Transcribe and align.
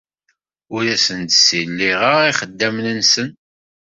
Ur 0.75 0.83
asen-d-ssiliɣeɣ 0.95 2.19
ixeddamen-nsen. 2.31 3.29